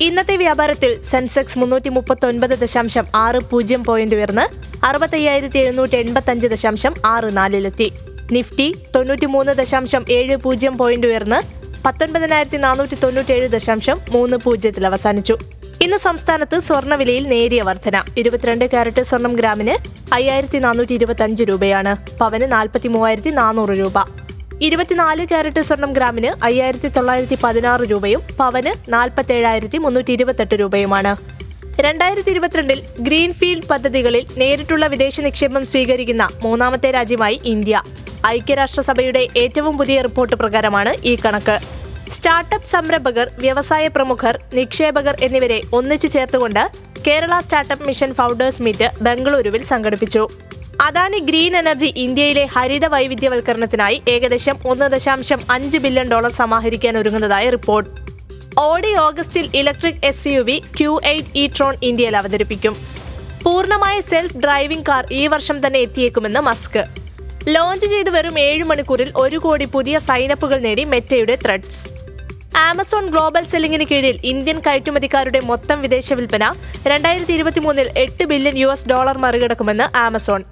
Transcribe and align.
ഇന്നത്തെ 0.00 0.36
വ്യാപാരത്തിൽ 0.36 1.02
സെൻസെക്സ് 1.02 1.58
മുന്നൂറ്റി 1.58 1.88
മുപ്പത്തി 1.88 2.26
ഒൻപത് 2.26 2.50
ദശാംശം 2.50 3.06
ആറ് 3.14 3.36
പൂജ്യം 3.50 3.84
പോയിന്റ് 3.84 4.14
ഉയർന്ന് 4.14 4.44
അറുപത്തയ്യായിരത്തി 4.84 5.58
എഴുന്നൂറ്റി 5.58 5.96
എൺപത്തി 5.96 6.30
അഞ്ച് 6.30 6.46
ദശാംശം 6.46 6.94
ആറ് 7.04 7.36
നാലിലെത്തി. 7.36 7.92
നിഫ്റ്റി 8.32 8.76
തൊണ്ണൂറ്റി 8.94 9.26
മൂന്ന് 9.26 9.52
ദശാംശം 9.52 10.04
ഏഴ് 10.10 10.36
പൂജ്യം 10.36 10.78
പോയിന്റ് 10.78 11.06
ഉയർന്ന് 11.06 11.40
പത്തൊൻപതിനായിരത്തി 11.86 12.56
നാനൂറ്റി 12.56 12.94
തൊണ്ണൂറ്റി 12.94 13.32
ഏഴ് 13.32 13.48
ദശാംശം 13.48 14.00
മൂന്ന് 14.10 14.36
പൂജ്യത്തിൽ 14.36 14.86
അവസാനിച്ചു. 14.86 15.38
ഇന്ന് 15.82 15.96
സംസ്ഥാനത്ത് 15.96 16.58
സ്വർണവിലയിൽ 16.58 17.28
നേരിയ 17.28 17.62
വർധന. 17.62 18.04
ഇരുപത്തിരണ്ട് 18.16 18.64
കാരറ്റ് 18.64 19.02
സ്വർണം 19.02 19.32
ഗ്രാമിന് 19.32 19.76
അയ്യായിരത്തി 20.14 20.58
നാനൂറ്റി 20.58 20.92
ഇരുപത്തി 20.92 21.22
അഞ്ച് 21.22 21.44
രൂപയാണ്. 21.44 22.18
പവന് 22.18 22.52
നാൽപ്പത്തി 22.52 22.88
മൂവായിരത്തി 22.88 23.30
നാനൂറ് 23.30 23.68
രൂപ. 23.68 24.27
ഇരുപത്തിനാല് 24.60 25.26
കാരറ്റ് 25.26 25.60
സ്വർണം 25.60 25.92
ഗ്രാമിന് 25.92 26.44
അയ്യായിരത്തി 26.44 26.88
തൊള്ളായിരത്തി 26.88 27.38
പതിനാറ് 27.42 27.80
രൂപയും 27.80 28.22
പവന് 28.38 28.92
നാൽപ്പത്തി 28.92 29.32
ഏഴായിരത്തി 29.32 29.78
മുന്നൂറ്റി 29.78 30.12
ഇരുപത്തെട്ട് 30.12 30.54
രൂപയുമാണ്. 30.54 31.12
രണ്ടായിരത്തി 31.80 32.30
ഇരുപത്തിരണ്ടിൽ 32.30 32.82
ഗ്രീൻഫീൽഡ് 33.00 33.68
പദ്ധതികളിൽ 33.68 34.26
നേരിട്ടുള്ള 34.36 34.86
വിദേശ 34.86 35.20
നിക്ഷേപം 35.20 35.66
സ്വീകരിക്കുന്ന 35.66 36.28
മൂന്നാമത്തെ 36.42 36.90
രാജ്യമായി 36.90 37.40
ഇന്ത്യ. 37.44 37.82
ഐക്യരാഷ്ട്രസഭയുടെ 38.26 39.28
ഏറ്റവും 39.36 39.78
പുതിയ 39.78 40.00
റിപ്പോർട്ട് 40.00 40.36
പ്രകാരമാണ് 40.36 40.94
ഈ 41.04 41.14
കണക്ക്. 41.24 41.58
സ്റ്റാർട്ടപ്പ് 42.12 42.66
സംരംഭകർ 42.66 43.30
വ്യവസായ 43.38 43.86
പ്രമുഖർ 43.86 44.38
നിക്ഷേപകർ 44.54 45.16
എന്നിവരെ 45.22 45.62
ഒന്നിച്ചു 45.72 46.06
ചേർത്തുകൊണ്ട് 46.06 46.62
Kerala 47.06 47.40
startup 47.40 47.86
mission 47.86 48.14
founders 48.14 48.62
meet 48.62 48.90
ബംഗളൂരുവിൽ 49.02 49.62
സംഘടിപ്പിച്ചു. 49.62 50.28
അദാനി 50.86 51.20
ഗ്രീൻ 51.28 51.52
എനർജി 51.60 51.88
ഇന്ത്യയിലെ 52.02 52.42
ഹരിത 52.54 52.86
വൈവിധ്യവൽക്കരണത്തിനായി 52.92 53.96
ഏകദേശം 54.14 54.56
ഒന്ന് 54.70 54.86
ദശാംശം 54.92 55.40
അഞ്ച് 55.54 55.78
ബില്യൺ 55.84 56.08
ഡോളർ 56.12 56.32
സമാഹരിക്കാൻ 56.40 56.94
ഒരുങ്ങുന്നതായി 56.98 57.48
റിപ്പോർട്ട്. 57.56 57.90
ഓഡി 58.66 58.92
ഓഗസ്റ്റിൽ 59.06 59.46
electric 59.60 60.00
S 60.10 60.28
U 60.34 60.42
V 60.48 60.56
Q 60.78 60.92
eight 61.12 61.32
e 61.42 61.44
tron 61.56 61.74
ഇന്ത്യയിൽ 61.88 62.16
അവതരിപ്പിക്കും. 62.20 62.76
പൂർണമായ 63.44 63.96
സെൽഫ് 64.10 64.38
ഡ്രൈവിംഗ് 64.44 64.86
കാർ 64.88 65.04
ഈ 65.20 65.22
വർഷം 65.34 65.58
തന്നെ 65.66 65.80
എത്തിയേക്കുമെന്ന് 65.86 66.40
മസ്ക്. 66.48 66.82
ലോഞ്ച് 67.54 67.86
ചെയ്ത് 67.92 68.10
വെറും 68.16 68.38
ഏഴ് 68.48 68.64
മണിക്കൂറിൽ 68.70 69.10
ഒരു 69.24 69.38
കോടി 69.44 69.68
പുതിയ 69.74 69.98
സൈനപ്പുകൾ 70.08 70.58
നേടി 70.66 70.84
മെറ്റയുടെ 70.94 71.36
ത്രെഡ്സ്. 71.44 71.82
ആമസോൺ 72.68 73.04
ഗ്ലോബൽ 73.12 73.44
സെല്ലിംഗിന് 73.50 73.84
കീഴിൽ 73.90 74.16
ഇന്ത്യൻ 74.30 74.58
കയറ്റുമതിക്കാരുടെ 74.66 75.40
മൊത്തം 75.50 75.78
വിദേശ 75.82 76.12
വിൽപ്പന 76.18 76.44
രണ്ടായിരത്തി 76.90 77.34
ഇരുപത്തിമൂന്നിൽ 77.38 77.88
എട്ട് 78.04 78.24
ബില്യൺ 78.30 78.56
യു 78.62 78.68
എസ് 78.74 78.88
ഡോളർ 78.92 79.18
മറികടക്കുമെന്ന് 79.24 79.86
ആമസോൺ. 80.06 80.42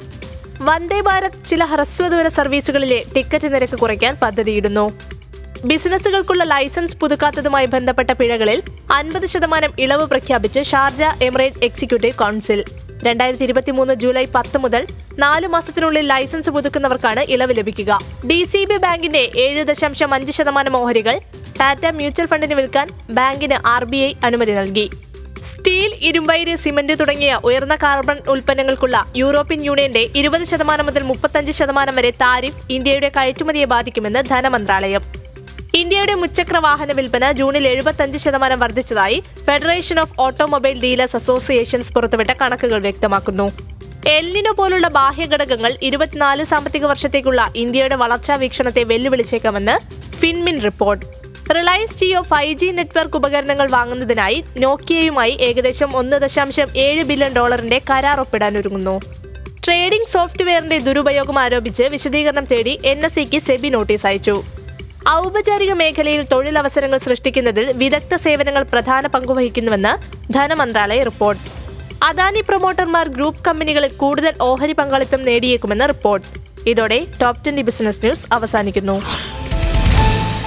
വന്ദേ 0.60 1.00
ഭാരത് 1.00 1.44
ചില 1.46 1.64
ഹ്രസ്വദൂര 1.64 2.28
സർവീസുകളിലെ 2.28 3.04
ടിക്കറ്റ് 3.14 3.54
നിരക്ക് 3.54 3.78
കുറയ്ക്കാൻ 3.78 4.16
പദ്ധതിയിടുന്നു. 4.22 4.92
ബിസിനസ്സുകൾക്കുള്ള 5.64 6.44
ലൈസൻസ് 6.44 6.96
പുതുക്കാത്തതുമായി 6.96 7.66
ബന്ധപ്പെട്ട 7.66 8.10
പിഴകളിൽ 8.10 8.62
അൻപത് 8.92 9.26
ശതമാനം 9.26 9.72
ഇളവ് 9.78 10.06
പ്രഖ്യാപിച്ച് 10.06 10.62
ഷാർജ 10.62 11.02
എമിറേറ്റ് 11.22 11.64
എക്സിക്യൂട്ടീവ് 11.64 12.14
കൗൺസിൽ. 12.14 12.64
രണ്ടായിരത്തി 13.04 13.42
ഇരുപത്തി 13.42 13.70
മൂന്ന് 13.70 13.94
ജൂലൈ 13.94 14.26
പത്ത് 14.34 14.58
മുതൽ 14.58 14.86
നാല് 15.18 15.46
മാസത്തിനുള്ളിൽ 15.46 16.06
ലൈസൻസ് 16.06 16.50
പുതുക്കുന്നവർക്കാണ് 16.50 17.20
ഇളവ് 17.20 17.56
ലഭിക്കുക. 17.56 17.98
ഡി 18.30 18.44
സി 18.44 18.64
ബി 18.64 18.76
ബാങ്കിന്റെ 18.76 19.30
ഏഴ് 19.36 19.64
ദശാംശം 19.64 20.14
അഞ്ച് 20.14 20.32
ശതമാനം 20.32 20.76
ഓഹരികൾ 20.76 21.18
ടാറ്റ 21.60 21.86
മ്യൂച്വൽ 21.86 22.26
ഫണ്ടിന് 22.26 22.54
വിൽക്കാൻ 22.54 22.88
ബാങ്കിന് 23.10 23.66
ആർ 23.66 23.84
ബി 23.84 23.96
ഐ 23.96 24.12
അനുമതി 24.24 24.52
നൽകി. 24.52 24.90
സ്റ്റീൽ 25.50 25.90
ഇരുമ്പയിര് 26.08 26.56
സിമന്റ് 26.56 26.94
തുടങ്ങിയ 27.00 27.40
ഉയർന്ന 27.48 27.76
കാർബൺ 27.82 28.18
ഉൽപ്പന്നങ്ങൾക്കുള്ള 28.32 28.96
യൂറോപ്യൻ 29.16 29.64
യൂണിയന്റെ 29.64 30.02
ഇരുപത് 30.20 30.44
ശതമാനം 30.44 30.86
മുതൽ 30.86 31.02
മുപ്പത്തഞ്ച് 31.02 31.52
ശതമാനം 31.52 31.94
വരെ 31.94 32.10
താരിഫ് 32.10 32.62
ഇന്ത്യയുടെ 32.70 33.10
കയറ്റുമതിയെ 33.16 33.64
ബാധിക്കുമെന്ന് 33.64 34.22
ധനമന്ത്രാലയം. 34.30 35.04
ഇന്ത്യയുടെ 35.74 36.14
മുച്ചക്ര 36.14 36.58
വാഹന 36.58 36.92
വിൽപ്പന 36.92 37.32
ജൂണിൽ 37.32 37.68
എഴുപത്തഞ്ച് 37.68 38.18
ശതമാനം 38.18 38.58
വർദ്ധിച്ചതായി 38.58 39.22
federation 39.46 40.00
of 40.00 40.20
automobile 40.20 40.80
dealers 40.82 41.16
associations 41.16 41.92
പുറത്തുവിട്ട 41.92 42.30
കണക്കുകൾ 42.30 42.78
വ്യക്തമാക്കുന്നു. 42.78 43.48
എൽനിനോ 44.06 44.52
പോലുള്ള 44.52 44.88
ബാഹ്യ 44.88 45.24
ഘടകങ്ങൾ 45.24 45.78
ഇരുപത്തിനാല് 45.82 46.44
സാമ്പത്തിക 46.44 46.84
വർഷത്തേക്കുള്ള 46.84 47.52
ഇന്ത്യയുടെ 47.56 47.94
വളർച്ചാ 47.94 48.34
വീക്ഷണത്തെ 48.34 48.84
വെല്ലുവിളിച്ചേക്കാമെന്ന് 48.84 49.76
FinMin 50.20 50.62
report. 50.62 51.25
Reliance 51.54 51.96
Jio 51.96 52.20
five 52.22 52.58
G 52.58 52.66
network 52.66 53.16
ഉപകരണങ്ങൾ 53.16 53.70
വാങ്ങുന്നതിനായി 53.70 54.44
നോക്കിയയുമായി 54.58 55.36
ഏകദേശം 55.40 55.96
ഒന്ന് 55.96 56.16
ദശാംശം 56.16 56.68
ഏഴ് 56.76 57.02
ബില്യൺ 57.02 57.32
ഡോളറിന്റെ 57.32 57.80
കരാർ 57.90 58.20
ഒപ്പിടാനൊരുങ്ങുന്നു 58.20 59.00
ട്രേഡിംഗ് 59.64 60.08
സോഫ്റ്റ്വെയറിന്റെ 60.08 60.78
ദുരുപയോഗം 60.78 61.38
ആരോപിച്ച് 61.38 61.82
വിശദീകരണം 61.82 62.44
തേടി 62.44 62.80
എൻ 62.84 63.06
എസ് 63.06 63.14
സിക്ക് 63.14 63.38
സെബി 63.38 63.68
നോട്ടീസ് 63.68 64.06
അയച്ചു. 64.06 64.42
ഔപചാരിക 65.08 65.72
മേഖലയിൽ 65.72 66.22
തൊഴിലവസരങ്ങൾ 66.32 66.98
സൃഷ്ടിക്കുന്നതിൽ 66.98 67.72
വിദഗ്ധ 67.72 68.14
സേവനങ്ങൾ 68.14 68.62
പ്രധാന 68.62 69.06
പങ്കുവഹിക്കുന്നുവെന്ന് 69.06 69.92
ധനമന്ത്രാലയ 70.32 71.02
റിപ്പോർട്ട്. 71.02 71.42
അദാനി 72.04 72.40
പ്രൊമോട്ടർമാർ 72.40 73.08
ഗ്രൂപ്പ് 73.08 73.44
കമ്പനികളിൽ 73.44 73.92
കൂടുതൽ 73.92 74.34
ഓഹരി 74.40 74.72
പങ്കാളിത്തം 74.72 75.24
നേടിയേക്കുമെന്ന് 75.24 75.88
റിപ്പോർട്ട്. 75.88 76.26
ഇതോടെ 76.68 77.06
ടോപ് 77.22 77.44
ട്വന്റി 77.44 77.62
ബിസിനസ് 77.62 78.00
ന്യൂസ് 78.04 78.26
അവസാനിക്കുന്നു. 78.32 79.02